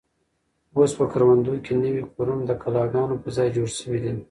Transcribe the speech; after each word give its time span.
اوس 0.75 0.91
په 0.99 1.05
کروندو 1.11 1.53
کې 1.65 1.73
نوي 1.83 2.03
کورونه 2.13 2.43
د 2.47 2.51
کلاګانو 2.63 3.21
په 3.23 3.29
ځای 3.35 3.47
جوړ 3.55 3.67
شوي 3.79 3.99
دي. 4.03 4.11